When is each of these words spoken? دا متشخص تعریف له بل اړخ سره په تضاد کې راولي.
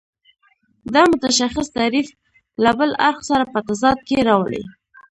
دا 0.93 1.01
متشخص 1.11 1.67
تعریف 1.77 2.07
له 2.63 2.71
بل 2.79 2.89
اړخ 3.07 3.19
سره 3.29 3.43
په 3.53 3.59
تضاد 3.67 3.97
کې 4.07 4.17
راولي. 4.27 4.63